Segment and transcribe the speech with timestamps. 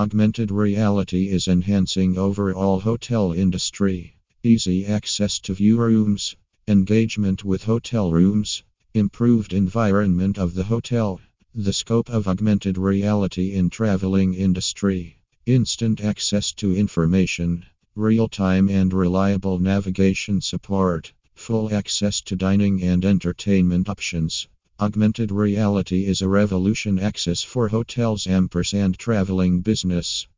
[0.00, 4.16] Augmented reality is enhancing overall hotel industry.
[4.42, 6.34] Easy access to view rooms,
[6.66, 8.62] engagement with hotel rooms,
[8.94, 11.20] improved environment of the hotel.
[11.54, 15.18] The scope of augmented reality in traveling industry.
[15.44, 23.90] Instant access to information, real-time and reliable navigation support, full access to dining and entertainment
[23.90, 24.48] options.
[24.80, 30.26] Augmented reality is a revolution access for hotels ampersand and traveling business.